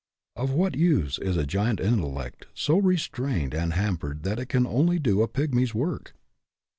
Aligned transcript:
Of 0.35 0.49
what 0.51 0.73
use 0.75 1.19
is 1.19 1.37
a 1.37 1.45
giant 1.45 1.79
intellect 1.79 2.47
so 2.55 2.79
restrained 2.79 3.53
and 3.53 3.73
hampered 3.73 4.23
that 4.23 4.39
it 4.39 4.47
can 4.49 4.65
only 4.65 4.97
do 4.97 5.21
a 5.21 5.27
pygmy's 5.27 5.75
work 5.75 6.15